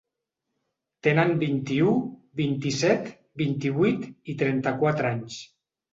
Tenen 1.07 1.33
vint-i-u, 1.43 1.93
vint-i-set, 2.41 3.11
vint-i-vuit 3.43 4.09
i 4.33 4.37
trenta-quatre 4.45 5.13
anys. 5.17 5.37